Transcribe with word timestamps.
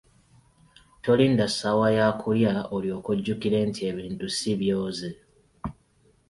Tolinda 1.03 1.45
ssaawa 1.49 1.87
ya 1.97 2.07
kulya 2.21 2.53
olyoke 2.75 3.09
ojjukire 3.13 3.59
nti 3.69 3.81
ebintu 3.91 4.25
si 4.37 4.51
byoze. 4.59 5.09